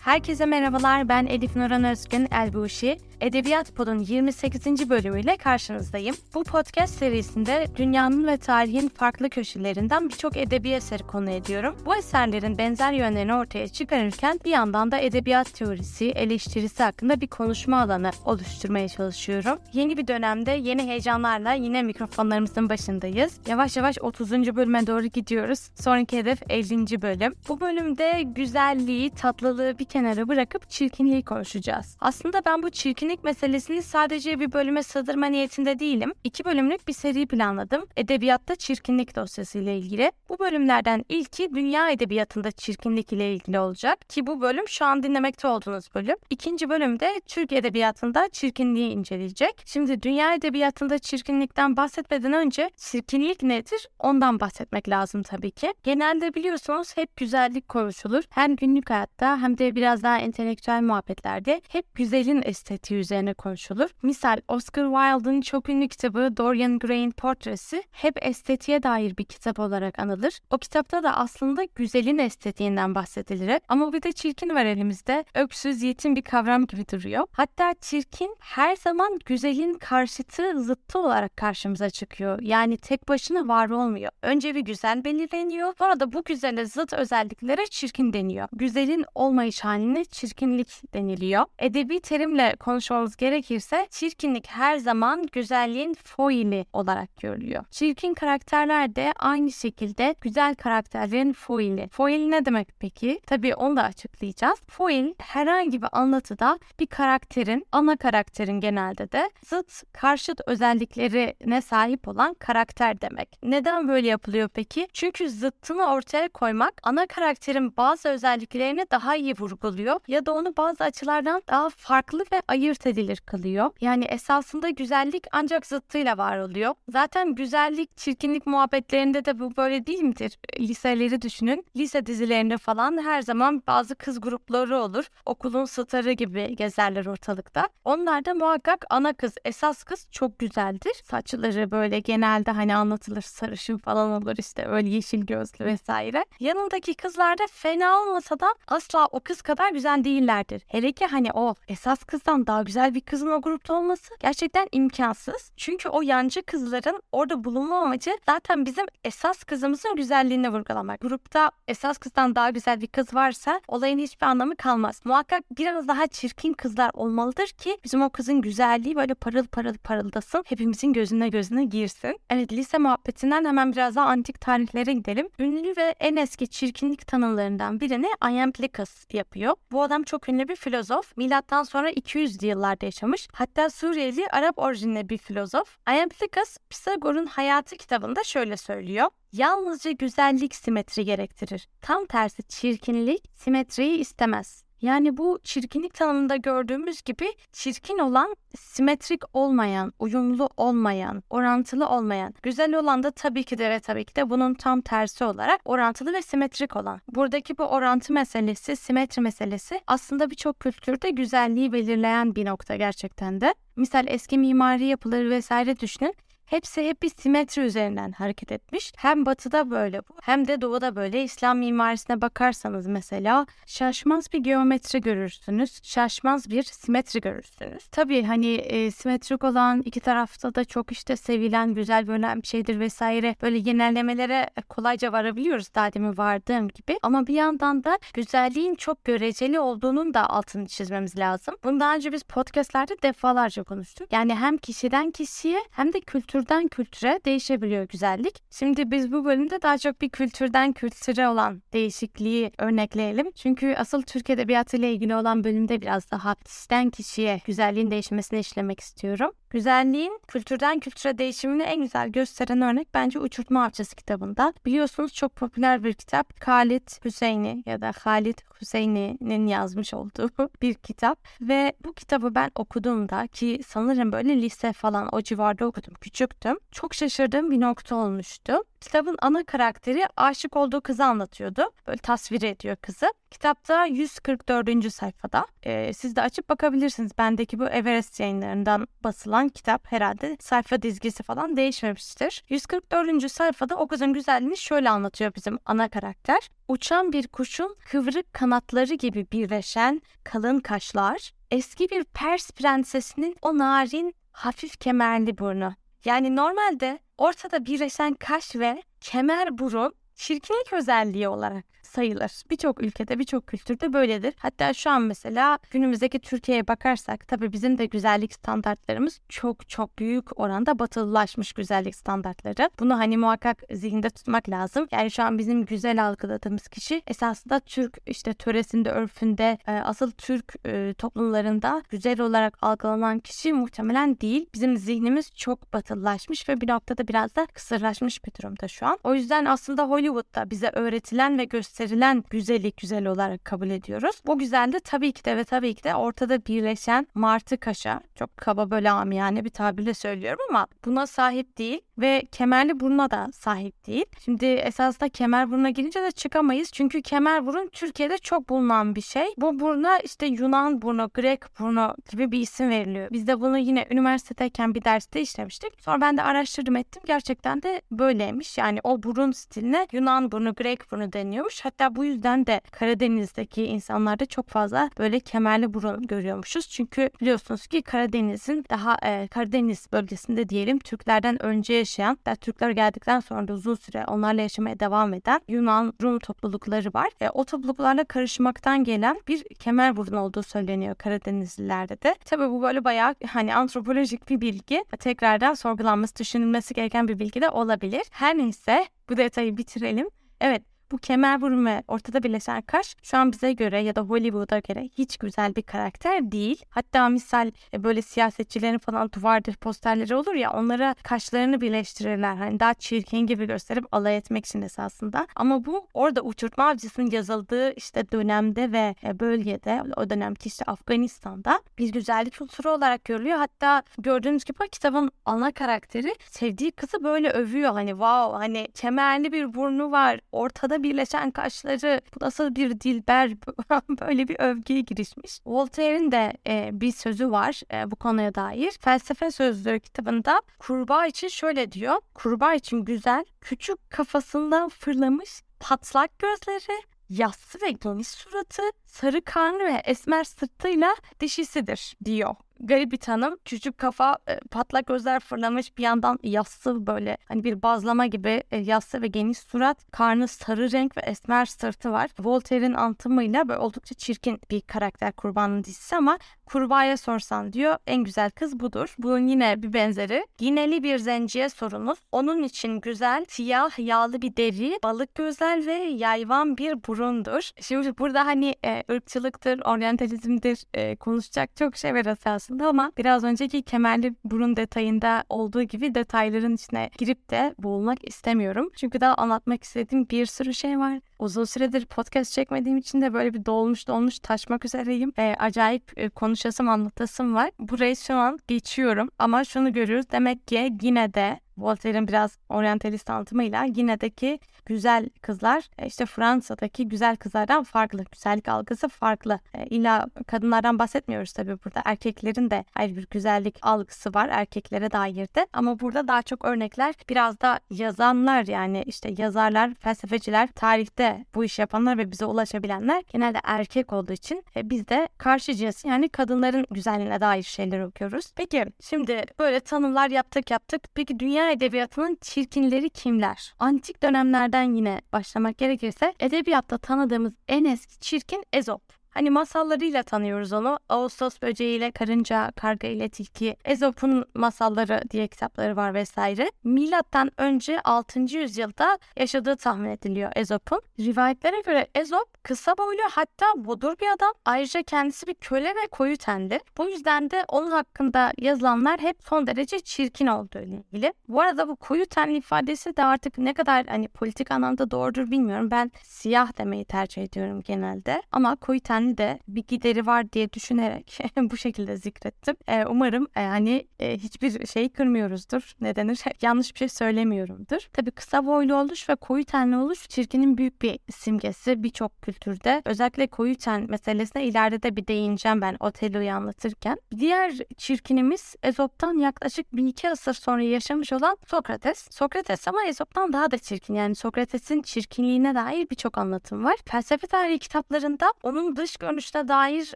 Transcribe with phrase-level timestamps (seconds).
[0.00, 2.98] Herkese merhabalar, ben Elif Nuran Özgün Elbuşi.
[3.20, 4.90] Edebiyat Pod'un 28.
[4.90, 6.16] bölümüyle karşınızdayım.
[6.34, 11.76] Bu podcast serisinde dünyanın ve tarihin farklı köşelerinden birçok edebi eseri konu ediyorum.
[11.86, 17.80] Bu eserlerin benzer yönlerini ortaya çıkarırken bir yandan da edebiyat teorisi, eleştirisi hakkında bir konuşma
[17.80, 19.58] alanı oluşturmaya çalışıyorum.
[19.72, 23.32] Yeni bir dönemde yeni heyecanlarla yine mikrofonlarımızın başındayız.
[23.48, 24.32] Yavaş yavaş 30.
[24.32, 25.70] bölüme doğru gidiyoruz.
[25.74, 27.02] Sonraki hedef 50.
[27.02, 27.34] bölüm.
[27.48, 31.96] Bu bölümde güzelliği, tatlılığı bir kenara bırakıp çirkinliği konuşacağız.
[32.00, 32.70] Aslında ben bu
[33.10, 36.12] çirkinlik meselesini sadece bir bölüme sığdırma niyetinde değilim.
[36.24, 37.86] İki bölümlük bir seri planladım.
[37.96, 40.12] Edebiyatta çirkinlik dosyası ile ilgili.
[40.28, 45.48] Bu bölümlerden ilki dünya edebiyatında çirkinlik ile ilgili olacak ki bu bölüm şu an dinlemekte
[45.48, 46.16] olduğunuz bölüm.
[46.30, 49.62] İkinci bölümde Türk edebiyatında çirkinliği inceleyecek.
[49.66, 55.74] Şimdi dünya edebiyatında çirkinlikten bahsetmeden önce çirkinlik nedir ondan bahsetmek lazım tabii ki.
[55.82, 58.22] Genelde biliyorsunuz hep güzellik konuşulur.
[58.30, 63.90] Hem günlük hayatta hem de biraz daha entelektüel muhabbetlerde hep güzelin estetiği üzerine konuşulur.
[64.02, 69.98] Misal Oscar Wilde'ın çok ünlü kitabı Dorian Gray'in Portresi hep estetiğe dair bir kitap olarak
[69.98, 70.38] anılır.
[70.50, 73.60] O kitapta da aslında güzelin estetiğinden bahsedilir.
[73.68, 75.24] Ama bir de çirkin var elimizde.
[75.34, 77.26] Öksüz, yetim bir kavram gibi duruyor.
[77.32, 82.42] Hatta çirkin her zaman güzelin karşıtı, zıttı olarak karşımıza çıkıyor.
[82.42, 84.12] Yani tek başına var olmuyor.
[84.22, 85.74] Önce bir güzel belirleniyor.
[85.78, 88.48] Sonra da bu güzele zıt özelliklere çirkin deniyor.
[88.52, 91.44] Güzelin olmayış haline çirkinlik deniliyor.
[91.58, 92.56] Edebi terimle
[92.90, 97.64] konuşmamız gerekirse çirkinlik her zaman güzelliğin foili olarak görülüyor.
[97.70, 101.88] Çirkin karakterler de aynı şekilde güzel karakterlerin foili.
[101.88, 103.20] Foil ne demek peki?
[103.26, 104.60] Tabii onu da açıklayacağız.
[104.68, 112.34] Foil herhangi bir anlatıda bir karakterin, ana karakterin genelde de zıt, karşıt özelliklerine sahip olan
[112.34, 113.28] karakter demek.
[113.42, 114.88] Neden böyle yapılıyor peki?
[114.92, 120.84] Çünkü zıttını ortaya koymak ana karakterin bazı özelliklerini daha iyi vurguluyor ya da onu bazı
[120.84, 123.70] açılardan daha farklı ve ayırt edilir kılıyor.
[123.80, 126.74] Yani esasında güzellik ancak zıttıyla var oluyor.
[126.88, 130.38] Zaten güzellik, çirkinlik muhabbetlerinde de bu böyle değil midir?
[130.58, 131.66] Liseleri düşünün.
[131.76, 135.04] Lise dizilerinde falan her zaman bazı kız grupları olur.
[135.26, 137.68] Okulun starı gibi gezerler ortalıkta.
[137.84, 140.92] Onlar da muhakkak ana kız, esas kız çok güzeldir.
[141.04, 146.24] Saçları böyle genelde hani anlatılır sarışın falan olur işte öyle yeşil gözlü vesaire.
[146.40, 150.62] Yanındaki kızlar da fena olmasa da asla o kız kadar güzel değillerdir.
[150.66, 155.52] Hele ki hani o esas kızdan daha güzel bir kızın o grupta olması gerçekten imkansız.
[155.56, 161.00] Çünkü o yancı kızların orada bulunma amacı zaten bizim esas kızımızın güzelliğini vurgulamak.
[161.00, 165.00] Grupta esas kızdan daha güzel bir kız varsa olayın hiçbir anlamı kalmaz.
[165.04, 170.44] Muhakkak biraz daha çirkin kızlar olmalıdır ki bizim o kızın güzelliği böyle parıl parıl parıldasın.
[170.46, 172.18] Hepimizin gözüne gözüne girsin.
[172.30, 175.28] Evet lise muhabbetinden hemen biraz daha antik tarihlere gidelim.
[175.38, 179.54] Ünlü ve en eski çirkinlik tanımlarından birini Iamblichus yapıyor.
[179.72, 181.16] Bu adam çok ünlü bir filozof.
[181.16, 183.28] Milattan sonra 200 yıllarda yaşamış.
[183.32, 185.78] Hatta Suriyeli Arap orijinli bir filozof.
[185.88, 189.10] Iamblichus Pisagor'un hayatı kitabında şöyle söylüyor.
[189.32, 191.68] Yalnızca güzellik simetri gerektirir.
[191.80, 194.69] Tam tersi çirkinlik simetriyi istemez.
[194.82, 202.34] Yani bu çirkinlik tanımında gördüğümüz gibi çirkin olan simetrik olmayan, uyumlu olmayan, orantılı olmayan.
[202.42, 206.12] Güzel olan da tabii ki de ve tabii ki de bunun tam tersi olarak orantılı
[206.12, 207.00] ve simetrik olan.
[207.08, 213.54] Buradaki bu orantı meselesi, simetri meselesi aslında birçok kültürde güzelliği belirleyen bir nokta gerçekten de.
[213.76, 216.14] Misal eski mimari yapıları vesaire düşünün.
[216.50, 218.92] Hepsi hep bir simetri üzerinden hareket etmiş.
[218.96, 221.24] Hem batıda böyle bu hem de doğuda böyle.
[221.24, 225.80] İslam mimarisine bakarsanız mesela şaşmaz bir geometri görürsünüz.
[225.82, 227.86] Şaşmaz bir simetri görürsünüz.
[227.86, 232.80] Tabii hani e, simetrik olan iki tarafta da çok işte sevilen, güzel görülen bir şeydir
[232.80, 233.36] vesaire.
[233.42, 236.98] Böyle genellemelere kolayca varabiliyoruz daha demin vardığım gibi.
[237.02, 241.54] Ama bir yandan da güzelliğin çok göreceli olduğunun da altını çizmemiz lazım.
[241.64, 244.12] Bunu daha önce biz podcastlerde defalarca konuştuk.
[244.12, 248.42] Yani hem kişiden kişiye hem de kültür kültürden kültüre değişebiliyor güzellik.
[248.50, 253.30] Şimdi biz bu bölümde daha çok bir kültürden kültüre olan değişikliği örnekleyelim.
[253.32, 258.80] Çünkü asıl Türk Edebiyatı ile ilgili olan bölümde biraz daha kişiden kişiye güzelliğin değişmesini işlemek
[258.80, 259.30] istiyorum.
[259.50, 264.52] Güzelliğin kültürden kültüre değişimini en güzel gösteren örnek bence Uçurtma Avcısı kitabında.
[264.66, 266.46] Biliyorsunuz çok popüler bir kitap.
[266.46, 270.30] Halit Hüseyni ya da Halit Hüseyni'nin yazmış olduğu
[270.62, 271.18] bir kitap.
[271.40, 275.94] Ve bu kitabı ben okuduğumda ki sanırım böyle lise falan o civarda okudum.
[276.00, 276.58] Küçüktüm.
[276.70, 278.62] Çok şaşırdığım bir nokta olmuştu.
[278.80, 281.70] Kitabın ana karakteri aşık olduğu kızı anlatıyordu.
[281.86, 283.12] Böyle tasvir ediyor kızı.
[283.30, 284.92] Kitapta 144.
[284.92, 285.46] sayfada.
[285.62, 287.18] Ee, siz de açıp bakabilirsiniz.
[287.18, 292.44] Bendeki bu Everest yayınlarından basılan kitap herhalde sayfa dizgisi falan değişmemiştir.
[292.48, 293.32] 144.
[293.32, 296.50] sayfada o kızın güzelliğini şöyle anlatıyor bizim ana karakter.
[296.68, 304.14] Uçan bir kuşun kıvrık kanatları gibi birleşen kalın kaşlar, eski bir Pers prensesinin o narin
[304.32, 305.74] hafif kemerli burnu.
[306.04, 312.42] Yani normalde ortada birleşen kaş ve kemer burun çirkinlik özelliği olarak sayılır.
[312.50, 314.34] Birçok ülkede, birçok kültürde böyledir.
[314.38, 320.40] Hatta şu an mesela günümüzdeki Türkiye'ye bakarsak tabii bizim de güzellik standartlarımız çok çok büyük
[320.40, 322.70] oranda batılılaşmış güzellik standartları.
[322.80, 324.86] Bunu hani muhakkak zihinde tutmak lazım.
[324.90, 330.54] Yani şu an bizim güzel algıladığımız kişi esasında Türk işte töresinde, örfünde, e, asıl Türk
[330.66, 334.46] e, toplumlarında güzel olarak algılanan kişi muhtemelen değil.
[334.54, 338.98] Bizim zihnimiz çok batılılaşmış ve bir noktada biraz da kısırlaşmış bir durumda şu an.
[339.04, 344.22] O yüzden aslında Hollywood'da bize öğretilen ve gösterilen gösterilen güzellik güzel olarak kabul ediyoruz.
[344.26, 348.00] Bu güzel de tabii ki de ve tabii ki de ortada birleşen martı kaşa.
[348.14, 353.28] Çok kaba böyle amiyane bir tabirle söylüyorum ama buna sahip değil ve kemerli buruna da
[353.32, 354.04] sahip değil.
[354.24, 356.70] Şimdi esasında kemer buruna girince de çıkamayız.
[356.72, 359.26] Çünkü kemer burun Türkiye'de çok bulunan bir şey.
[359.36, 363.08] Bu buruna işte Yunan burnu, Grek burnu gibi bir isim veriliyor.
[363.10, 365.72] Biz de bunu yine üniversitedeyken bir derste işlemiştik.
[365.80, 367.02] Sonra ben de araştırdım ettim.
[367.06, 368.58] Gerçekten de böyleymiş.
[368.58, 371.60] Yani o burun stiline Yunan burnu, Grek burnu deniyormuş.
[371.64, 376.68] Hatta bu yüzden de Karadeniz'deki insanlarda çok fazla böyle kemerli burun görüyormuşuz.
[376.68, 383.20] Çünkü biliyorsunuz ki Karadeniz'in daha e, Karadeniz bölgesinde diyelim Türklerden önce yaşayan ve Türkler geldikten
[383.20, 387.08] sonra da uzun süre onlarla yaşamaya devam eden Yunan Rum toplulukları var.
[387.20, 392.14] E, o topluluklarla karışmaktan gelen bir kemer burun olduğu söyleniyor Karadenizlilerde de.
[392.24, 394.84] Tabii bu böyle bayağı hani antropolojik bir bilgi.
[394.98, 398.02] Tekrardan sorgulanması, düşünülmesi gereken bir bilgi de olabilir.
[398.10, 400.08] Her neyse bu detayı bitirelim.
[400.40, 404.88] Evet bu kemer burun ortada birleşen kaş şu an bize göre ya da Hollywood'a göre
[404.98, 406.64] hiç güzel bir karakter değil.
[406.70, 412.34] Hatta misal e, böyle siyasetçilerin falan duvardır posterleri olur ya onlara kaşlarını birleştirirler.
[412.34, 415.26] Hani daha çirkin gibi gösterip alay etmek için esasında.
[415.36, 421.60] Ama bu orada uçurtma avcısının yazıldığı işte dönemde ve e, bölgede o dönemki işte Afganistan'da
[421.78, 423.38] bir güzellik unsuru olarak görülüyor.
[423.38, 427.72] Hatta gördüğünüz gibi kitabın ana karakteri sevdiği kızı böyle övüyor.
[427.72, 430.20] Hani wow hani kemerli bir burnu var.
[430.32, 433.30] Ortada birleşen kaşları bu nasıl bir dilber
[434.00, 435.40] böyle bir övgüye girişmiş.
[435.46, 438.72] Voltaire'in de e, bir sözü var e, bu konuya dair.
[438.80, 441.96] Felsefe Sözlüğü kitabında kurbağa için şöyle diyor.
[442.14, 449.82] Kurbağa için güzel, küçük kafasından fırlamış patlak gözleri, yassı ve geniş suratı, sarı karnı ve
[449.84, 453.36] esmer sırtıyla dişisidir diyor garip bir tanım.
[453.44, 458.56] Küçük kafa, e, patlak gözler fırlamış bir yandan yassı böyle hani bir bazlama gibi e,
[458.56, 459.90] yassı ve geniş surat.
[459.90, 462.10] Karnı sarı renk ve esmer sırtı var.
[462.18, 468.30] Voltaire'in antımıyla böyle oldukça çirkin bir karakter kurbanın dizisi ama kurbağaya sorsan diyor en güzel
[468.30, 468.94] kız budur.
[468.98, 470.26] Bunun yine bir benzeri.
[470.38, 471.98] Gineli bir zenciye sorunuz.
[472.12, 477.50] Onun için güzel, siyah, yağlı bir deri, balık gözler ve yayvan bir burundur.
[477.60, 483.24] Şimdi burada hani e, ırkçılıktır, oryantalizmdir e, konuşacak çok şey var esasında aslında ama biraz
[483.24, 488.70] önceki kemerli burun detayında olduğu gibi detayların içine girip de boğulmak istemiyorum.
[488.76, 491.00] Çünkü daha anlatmak istediğim bir sürü şey var.
[491.18, 495.12] Uzun süredir podcast çekmediğim için de böyle bir dolmuş dolmuş taşmak üzereyim.
[495.18, 497.50] E, acayip e, konuşasım anlatasım var.
[497.58, 500.10] Burayı şu an geçiyorum ama şunu görüyoruz.
[500.12, 507.16] Demek ki yine de Voltaire'in biraz oryantalist anlatımıyla yinedeki güzel kızlar e, işte Fransa'daki güzel
[507.16, 508.04] kızlardan farklı.
[508.12, 509.40] Güzellik algısı farklı.
[509.54, 511.82] E, kadınlardan bahsetmiyoruz tabii burada.
[511.84, 515.46] Erkeklerin de ayrı bir güzellik algısı var erkeklere dair de.
[515.52, 521.58] Ama burada daha çok örnekler biraz da yazanlar yani işte yazarlar, felsefeciler, tarihte bu iş
[521.58, 526.66] yapanlar ve bize ulaşabilenler genelde erkek olduğu için e, biz de karşı cins yani kadınların
[526.70, 528.32] güzelliğine dair şeyler okuyoruz.
[528.36, 530.82] Peki şimdi böyle tanımlar yaptık yaptık.
[530.94, 533.54] Peki dünya edebiyatının çirkinleri kimler?
[533.58, 538.99] Antik dönemlerden yine başlamak gerekirse edebiyatta tanıdığımız en eski çirkin Ezop.
[539.10, 540.78] Hani masallarıyla tanıyoruz onu.
[540.88, 546.50] Ağustos böceğiyle karınca, karga ile tilki, Ezop'un masalları diye kitapları var vesaire.
[546.64, 548.20] Milattan önce 6.
[548.20, 550.80] yüzyılda yaşadığı tahmin ediliyor Ezop'un.
[550.98, 554.32] Rivayetlere göre Ezop kısa boylu hatta bodur bir adam.
[554.44, 556.60] Ayrıca kendisi bir köle ve koyu tenli.
[556.78, 561.12] Bu yüzden de onun hakkında yazılanlar hep son derece çirkin olduğu ile ilgili.
[561.28, 565.70] Bu arada bu koyu tenli ifadesi de artık ne kadar hani politik anlamda doğrudur bilmiyorum.
[565.70, 568.22] Ben siyah demeyi tercih ediyorum genelde.
[568.32, 572.56] Ama koyu tenli denli de bir gideri var diye düşünerek bu şekilde zikrettim.
[572.68, 575.72] E, umarım e, hani e, hiçbir şey kırmıyoruzdur.
[575.80, 576.20] Ne denir?
[576.42, 577.88] Yanlış bir şey söylemiyorumdur.
[577.92, 582.82] Tabii kısa boylu oluş ve koyu tenli oluş çirkinin büyük bir simgesi birçok kültürde.
[582.84, 586.98] Özellikle koyu ten meselesine ileride de bir değineceğim ben Otello'yu anlatırken.
[587.18, 592.08] Diğer çirkinimiz Ezop'tan yaklaşık bir iki asır sonra yaşamış olan Sokrates.
[592.10, 593.94] Sokrates ama Ezop'tan daha da çirkin.
[593.94, 596.76] Yani Sokrates'in çirkinliğine dair birçok anlatım var.
[596.86, 599.94] Felsefe tarihi kitaplarında onun dış görünüşüne dair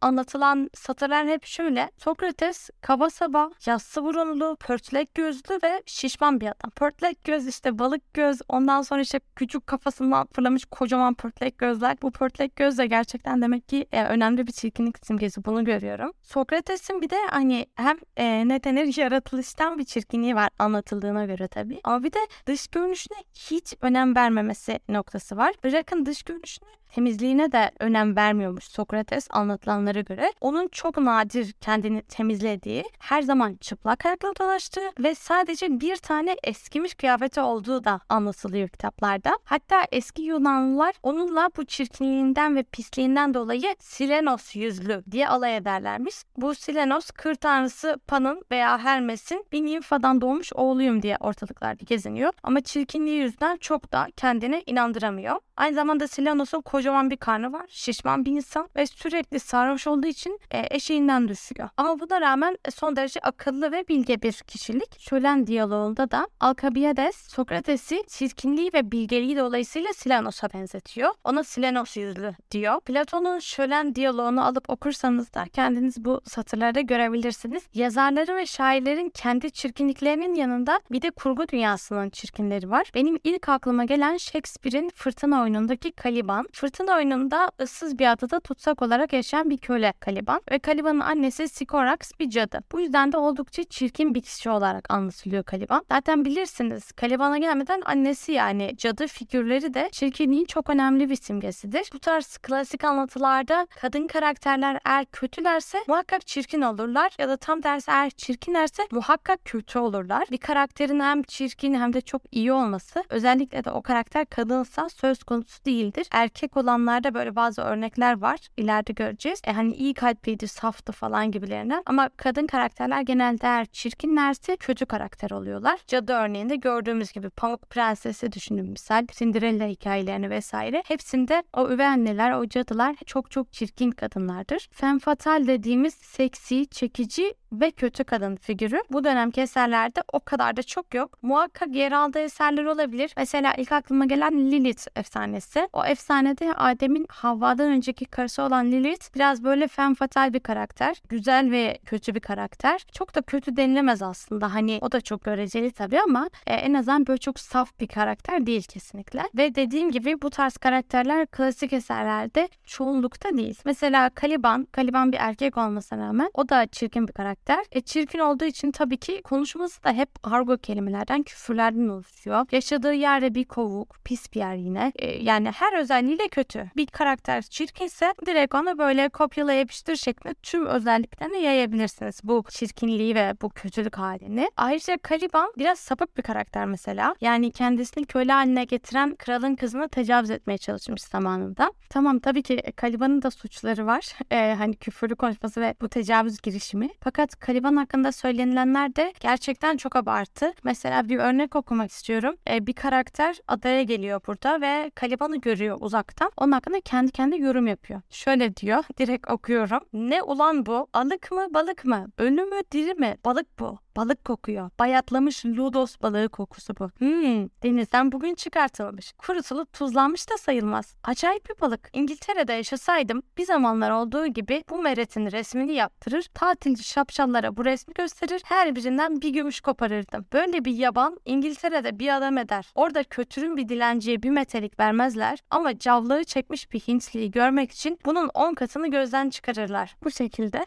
[0.00, 1.90] anlatılan satırlar hep şöyle.
[1.98, 6.70] Sokrates kaba saba, yassı burunlu, pörtlek gözlü ve şişman bir adam.
[6.76, 11.96] Pörtlek göz işte balık göz ondan sonra işte küçük kafasından fırlamış kocaman pörtlek gözler.
[12.02, 16.12] Bu pörtlek göz de gerçekten demek ki e, önemli bir çirkinlik simgesi bunu görüyorum.
[16.22, 21.80] Sokrates'in bir de hani hem e, ne denir yaratılıştan bir çirkinliği var anlatıldığına göre tabii.
[21.84, 25.54] Ama bir de dış görünüşüne hiç önem vermemesi noktası var.
[25.64, 30.32] Bırakın dış görünüşüne temizliğine de önem vermiyormuş Sokrates anlatılanlara göre.
[30.40, 36.94] Onun çok nadir kendini temizlediği, her zaman çıplak ayakla dolaştığı ve sadece bir tane eskimiş
[36.94, 39.38] kıyafeti olduğu da anlatılıyor kitaplarda.
[39.44, 46.14] Hatta eski Yunanlılar onunla bu çirkinliğinden ve pisliğinden dolayı Silenos yüzlü diye alay ederlermiş.
[46.36, 52.32] Bu Silenos kır tanrısı Pan'ın veya Hermes'in bir nimfadan doğmuş oğluyum diye ortalıklarda geziniyor.
[52.42, 55.40] Ama çirkinliği yüzünden çok da kendine inandıramıyor.
[55.56, 57.66] Aynı zamanda Silenos'un kocaman bir karnı var.
[57.68, 61.68] Şişman bir insan ve sürekli sarhoş olduğu için e, eşeğinden düşüyor.
[61.76, 65.00] Ama buna rağmen e, son derece akıllı ve bilge bir kişilik.
[65.00, 71.10] Şölen diyaloğunda da Alkabiades Sokrates'i çirkinliği ve bilgeliği dolayısıyla Silenos'a benzetiyor.
[71.24, 72.80] Ona Silenos yüzlü diyor.
[72.80, 77.62] Platon'un Şölen diyaloğunu alıp okursanız da kendiniz bu satırlarda görebilirsiniz.
[77.74, 82.90] Yazarları ve şairlerin kendi çirkinliklerinin yanında bir de kurgu dünyasının çirkinleri var.
[82.94, 86.46] Benim ilk aklıma gelen Shakespeare'in Fırtına oyunundaki Caliban.
[86.52, 91.98] Fırtına oyununda ıssız bir adada tutsak olarak yaşayan bir köle Caliban ve Caliban'ın annesi Sycorax
[92.20, 92.58] bir cadı.
[92.72, 95.84] Bu yüzden de oldukça çirkin bir kişi olarak anlatılıyor Caliban.
[95.88, 101.90] Zaten bilirsiniz Caliban'a gelmeden annesi yani cadı figürleri de çirkinliğin çok önemli bir simgesidir.
[101.94, 107.90] Bu tarz klasik anlatılarda kadın karakterler eğer kötülerse muhakkak çirkin olurlar ya da tam tersi
[107.90, 110.24] eğer çirkinlerse muhakkak kötü olurlar.
[110.30, 115.24] Bir karakterin hem çirkin hem de çok iyi olması özellikle de o karakter kadınsa söz
[115.24, 116.06] konusu değildir.
[116.10, 118.38] Erkek olanlarda böyle bazı örnekler var.
[118.56, 119.40] İleride göreceğiz.
[119.44, 121.82] E hani iyi kalpliydi, saftı falan gibilerinden.
[121.86, 125.80] Ama kadın karakterler genelde eğer çirkinlerse kötü karakter oluyorlar.
[125.86, 129.06] Cadı örneğinde gördüğümüz gibi Pamuk Prenses'i düşünün misal.
[129.12, 130.82] Cinderella hikayelerini vesaire.
[130.86, 134.68] Hepsinde o üvey anneler, o cadılar çok çok çirkin kadınlardır.
[134.72, 140.62] Femme fatale dediğimiz seksi, çekici ve kötü kadın figürü bu dönemki eserlerde o kadar da
[140.62, 141.18] çok yok.
[141.22, 143.14] Muhakkak yer aldığı eserler olabilir.
[143.16, 145.68] Mesela ilk aklıma gelen Lilith efsanesi.
[145.72, 151.02] O efsanede Adem'in Havva'dan önceki karısı olan Lilith biraz böyle femme fatale bir karakter.
[151.08, 152.86] Güzel ve kötü bir karakter.
[152.92, 154.54] Çok da kötü denilemez aslında.
[154.54, 158.46] Hani o da çok göreceli tabii ama e, en azından böyle çok saf bir karakter
[158.46, 159.22] değil kesinlikle.
[159.34, 163.58] Ve dediğim gibi bu tarz karakterler klasik eserlerde çoğunlukta değil.
[163.64, 167.35] Mesela Caliban, Caliban bir erkek olmasına rağmen o da çirkin bir karakter.
[167.72, 172.46] E çirkin olduğu için tabii ki konuşması da hep argo kelimelerden, küfürlerden oluşuyor.
[172.52, 174.92] Yaşadığı yerde bir kovuk, pis bir yer yine.
[174.96, 176.70] E, yani her özelliğiyle kötü.
[176.76, 182.20] Bir karakter çirkinse direkt onu böyle kopyala yapıştır şeklinde tüm özelliklerini yayabilirsiniz.
[182.24, 184.50] Bu çirkinliği ve bu kötülük halini.
[184.56, 187.14] Ayrıca Caliban biraz sapık bir karakter mesela.
[187.20, 191.72] Yani kendisini köle haline getiren kralın kızını tecavüz etmeye çalışmış zamanında.
[191.90, 194.06] Tamam tabii ki Caliban'ın da suçları var.
[194.30, 196.88] E, hani küfürlü konuşması ve bu tecavüz girişimi.
[197.00, 200.52] Fakat Caliban hakkında söylenilenler de gerçekten çok abartı.
[200.64, 202.36] Mesela bir örnek okumak istiyorum.
[202.50, 206.30] E, bir karakter adaya geliyor burada ve Caliban'ı görüyor uzaktan.
[206.36, 208.00] Onun hakkında kendi kendi yorum yapıyor.
[208.10, 208.84] Şöyle diyor.
[208.98, 209.80] Direkt okuyorum.
[209.92, 210.88] Ne ulan bu?
[210.92, 212.06] Alık mı balık mı?
[212.18, 213.16] Ölü mü diri mi?
[213.24, 213.85] Balık bu.
[213.96, 214.70] Balık kokuyor.
[214.78, 216.84] Bayatlamış lodos balığı kokusu bu.
[216.98, 219.12] Hmm, denizden bugün çıkartılmış.
[219.12, 220.94] Kurutulup tuzlanmış da sayılmaz.
[221.04, 221.90] Acayip bir balık.
[221.92, 228.42] İngiltere'de yaşasaydım bir zamanlar olduğu gibi bu meretin resmini yaptırır, tatilci şapşallara bu resmi gösterir,
[228.44, 230.26] her birinden bir gümüş koparırdım.
[230.32, 232.70] Böyle bir yaban İngiltere'de bir adam eder.
[232.74, 238.30] Orada kötürün bir dilenciye bir metelik vermezler ama cavlığı çekmiş bir Hintliyi görmek için bunun
[238.34, 239.96] 10 katını gözden çıkarırlar.
[240.04, 240.66] Bu şekilde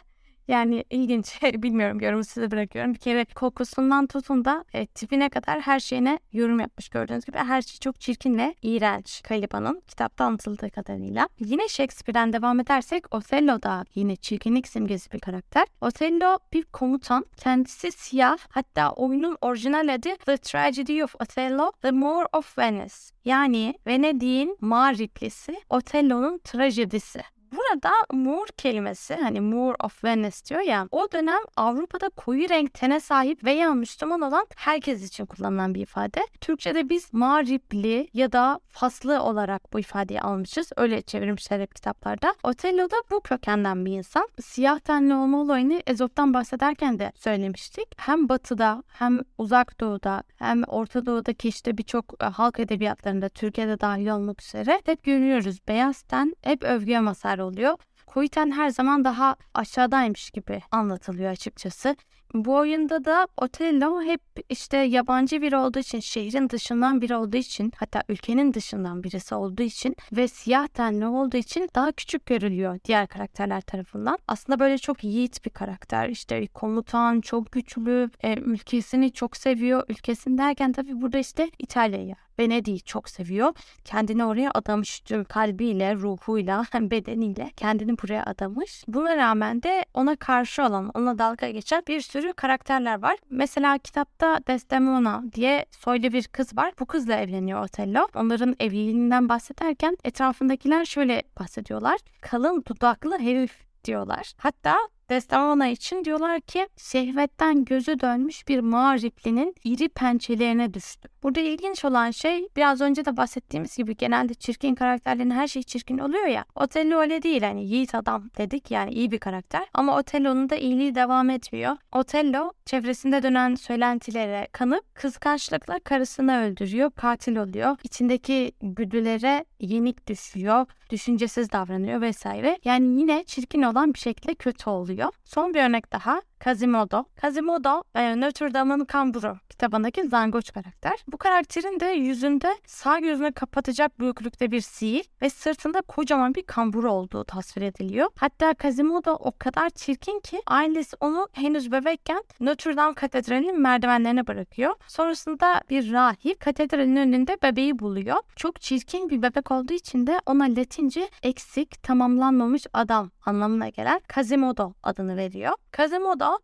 [0.49, 1.43] yani ilginç.
[1.43, 2.93] Bilmiyorum yorumu size bırakıyorum.
[2.93, 7.37] Bir kere kokusundan tutun da e, tipine kadar her şeyine yorum yapmış gördüğünüz gibi.
[7.37, 11.29] Her şey çok çirkin ve iğrenç Kaliba'nın kitapta anlatıldığı kadarıyla.
[11.39, 15.67] Yine Shakespeare'den devam edersek Othello da yine çirkinlik simgesi bir karakter.
[15.81, 17.25] Othello bir komutan.
[17.37, 18.37] Kendisi siyah.
[18.49, 22.95] Hatta oyunun orijinal adı The Tragedy of Othello, The Moor of Venice.
[23.25, 27.21] Yani Venedik'in mağriplisi, Othello'nun trajedisi.
[27.69, 32.99] Arada Moor kelimesi hani Moor of Venice diyor ya o dönem Avrupa'da koyu renk tene
[32.99, 36.19] sahip veya Müslüman olan herkes için kullanılan bir ifade.
[36.41, 40.71] Türkçe'de biz mağripli ya da faslı olarak bu ifadeyi almışız.
[40.77, 42.35] Öyle çevirmişler hep kitaplarda.
[42.43, 44.27] Otello da bu kökenden bir insan.
[44.41, 47.87] Siyah tenli olma olayını Ezop'tan bahsederken de söylemiştik.
[47.97, 54.07] Hem batıda hem uzak doğuda hem Orta Doğu'daki işte birçok e, halk edebiyatlarında Türkiye'de dahil
[54.07, 55.57] olmak üzere hep görüyoruz.
[55.67, 56.99] Beyaz ten hep övgüye
[57.39, 57.77] mazhar oluyor.
[58.05, 61.95] Koyu ten her zaman daha aşağıdaymış gibi anlatılıyor açıkçası.
[62.33, 67.71] Bu oyunda da Otello hep işte yabancı biri olduğu için, şehrin dışından biri olduğu için,
[67.75, 73.07] hatta ülkenin dışından birisi olduğu için ve siyah tenli olduğu için daha küçük görülüyor diğer
[73.07, 74.17] karakterler tarafından.
[74.27, 76.09] Aslında böyle çok yiğit bir karakter.
[76.09, 79.83] İşte komutan, çok güçlü, e, ülkesini çok seviyor.
[79.89, 83.53] Ülkesini derken tabii burada işte İtalya'yı Venedik'i çok seviyor.
[83.85, 88.83] Kendini oraya adamış kalbiyle, ruhuyla, bedeniyle kendini buraya adamış.
[88.87, 93.17] Buna rağmen de ona karşı olan, ona dalga geçen bir sürü karakterler var.
[93.29, 96.73] Mesela kitapta Desdemona diye soylu bir kız var.
[96.79, 98.07] Bu kızla evleniyor Otello.
[98.15, 101.99] Onların evliliğinden bahsederken etrafındakiler şöyle bahsediyorlar.
[102.21, 103.51] Kalın dudaklı herif
[103.85, 104.33] diyorlar.
[104.37, 104.77] Hatta
[105.09, 111.09] Desdemona için diyorlar ki şehvetten gözü dönmüş bir mağriplinin iri pençelerine düştü.
[111.23, 115.97] Burada ilginç olan şey biraz önce de bahsettiğimiz gibi genelde çirkin karakterlerin her şey çirkin
[115.97, 116.45] oluyor ya.
[116.55, 119.67] Otello öyle değil hani yiğit adam dedik yani iyi bir karakter.
[119.73, 121.77] Ama Otello'nun da iyiliği devam etmiyor.
[121.91, 127.77] Otello çevresinde dönen söylentilere kanıp kıskançlıkla karısını öldürüyor, katil oluyor.
[127.83, 132.59] İçindeki güdülere yenik düşüyor, düşüncesiz davranıyor vesaire.
[132.65, 135.09] Yani yine çirkin olan bir şekilde kötü oluyor.
[135.25, 136.21] Son bir örnek daha.
[136.43, 137.05] Quasimodo.
[137.21, 140.93] Quasimodo e, Notre Dame'ın kamburu kitabındaki zangoç karakter.
[141.07, 146.91] Bu karakterin de yüzünde sağ gözünü kapatacak büyüklükte bir sihir ve sırtında kocaman bir kamburu
[146.91, 148.09] olduğu tasvir ediliyor.
[148.15, 154.75] Hatta Quasimodo o kadar çirkin ki ailesi onu henüz bebekken Notre Dame Katedrali'nin merdivenlerine bırakıyor.
[154.87, 158.17] Sonrasında bir rahip katedralin önünde bebeği buluyor.
[158.35, 164.73] Çok çirkin bir bebek olduğu için de ona Latince eksik, tamamlanmamış adam anlamına gelen Quasimodo
[164.83, 165.53] adını veriyor.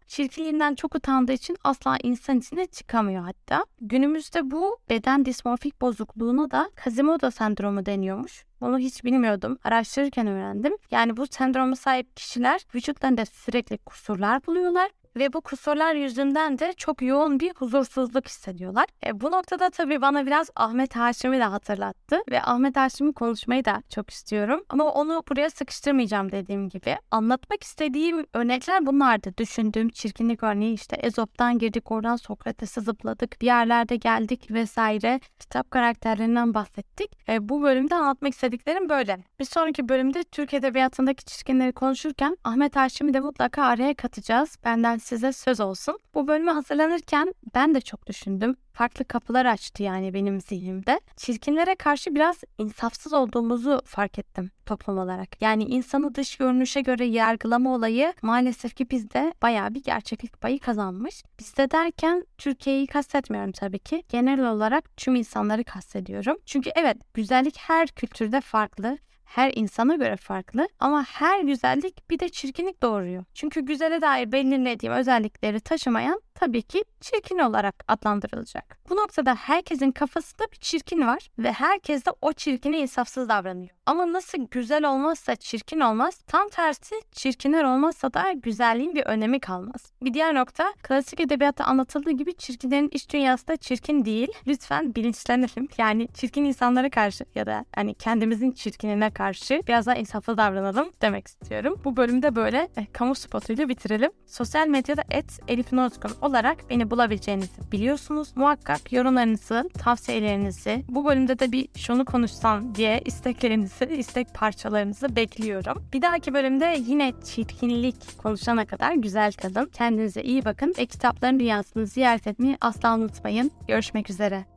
[0.08, 3.65] Çirkinliğinden çok utandığı için asla insan içine çıkamıyor hatta.
[3.82, 8.46] Günümüzde bu beden dismorfik bozukluğuna da Quasimodo sendromu deniyormuş.
[8.62, 9.58] Bunu hiç bilmiyordum.
[9.63, 10.77] Araştırırken öğrendim.
[10.92, 17.01] Yani bu sendroma sahip kişiler vücutlarında sürekli kusurlar buluyorlar ve bu kusurlar yüzünden de çok
[17.01, 18.86] yoğun bir huzursuzluk hissediyorlar.
[19.06, 23.84] E, bu noktada tabii bana biraz Ahmet Haşim'i de hatırlattı ve Ahmet Haşim'i konuşmayı da
[23.90, 24.64] çok istiyorum.
[24.70, 26.98] Ama onu buraya sıkıştırmayacağım dediğim gibi.
[27.12, 29.38] Anlatmak istediğim örnekler bunlardı.
[29.38, 33.42] Düşündüğüm çirkinlik örneği işte Ezop'tan girdik oradan Sokrates'e zıpladık.
[33.42, 35.20] Bir yerlerde geldik vesaire.
[35.40, 37.30] Kitap karakterlerinden bahsettik.
[37.30, 39.18] E, bu bölümde anlatmak istediklerim böyle.
[39.40, 44.58] Bir sonraki bölümde Türk Edebiyatı'ndaki çirkinleri konuşurken Ahmet Haşim'i de mutlaka araya katacağız.
[44.64, 46.00] Benden size söz olsun.
[46.13, 48.55] Bu bölümü hazırlanırken ben de çok düşündüm.
[48.74, 51.00] Farklı kapılar açtı yani benim zihnimde.
[51.15, 55.41] Çirkinlere karşı biraz insafsız olduğumuzu fark ettim toplum olarak.
[55.41, 61.24] Yani insanı dış görünüşe göre yargılama olayı maalesef ki bizde bayağı bir gerçeklik payı kazanmış.
[61.39, 64.03] Bizde derken Türkiye'yi kastetmiyorum tabii ki.
[64.09, 66.37] Genel olarak tüm insanları kastediyorum.
[66.46, 72.29] Çünkü evet güzellik her kültürde farklı her insana göre farklı ama her güzellik bir de
[72.29, 73.24] çirkinlik doğuruyor.
[73.33, 78.77] Çünkü güzele dair belirlediğim özellikleri taşımayan tabii ki çirkin olarak adlandırılacak.
[78.90, 83.75] Bu noktada herkesin kafasında bir çirkin var ve herkes de o çirkine insafsız davranıyor.
[83.86, 89.92] Ama nasıl güzel olmazsa çirkin olmaz, tam tersi çirkinler olmazsa da güzelliğin bir önemi kalmaz.
[90.02, 94.28] Bir diğer nokta, klasik edebiyatta anlatıldığı gibi çirkinlerin iç dünyası da çirkin değil.
[94.48, 95.68] Lütfen bilinçlenelim.
[95.78, 101.28] Yani çirkin insanlara karşı ya da hani kendimizin çirkinine karşı biraz daha insaflı davranalım demek
[101.28, 101.82] istiyorum.
[101.84, 104.12] Bu bölümde böyle e, kamu spotuyla bitirelim.
[104.26, 108.32] Sosyal medyada et Elif Nozgun olarak beni bulabileceğinizi biliyorsunuz.
[108.36, 115.83] Muhakkak yorumlarınızı, tavsiyelerinizi, bu bölümde de bir şunu konuşsam diye isteklerinizi, istek parçalarınızı bekliyorum.
[115.94, 119.66] Bir dahaki bölümde yine çirkinlik konuşana kadar güzel kalın.
[119.66, 123.51] Kendinize iyi bakın ve kitapların dünyasını ziyaret etmeyi asla unutmayın.
[123.68, 124.54] Görüşmek üzere.